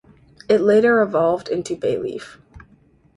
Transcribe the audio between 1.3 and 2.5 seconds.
into Bayleef.